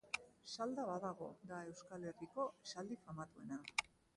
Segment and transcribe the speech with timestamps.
[0.53, 3.63] "Salda badago" da Euskal Herriko esaldi famatuena.